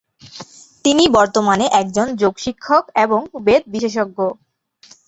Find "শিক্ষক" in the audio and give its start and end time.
2.37-2.83